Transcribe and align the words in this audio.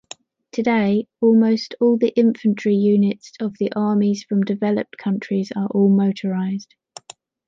Today, 0.51 1.05
almost 1.21 1.75
all 1.79 1.95
the 1.95 2.09
infantry 2.17 2.73
units 2.73 3.33
of 3.39 3.55
the 3.59 3.71
armies 3.73 4.23
from 4.23 4.41
developed 4.41 4.97
countries 4.97 5.51
are 5.55 5.67
all 5.67 5.89
motorized. 5.89 6.73